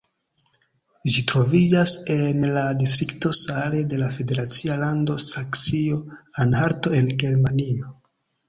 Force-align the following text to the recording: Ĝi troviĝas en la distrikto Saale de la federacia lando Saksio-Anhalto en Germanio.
Ĝi 1.15 1.23
troviĝas 1.31 1.93
en 2.13 2.47
la 2.55 2.63
distrikto 2.79 3.33
Saale 3.41 3.83
de 3.93 3.99
la 4.05 4.09
federacia 4.17 4.79
lando 4.85 5.21
Saksio-Anhalto 5.27 6.99
en 7.03 7.17
Germanio. 7.27 7.97